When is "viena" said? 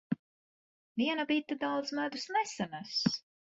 1.01-1.27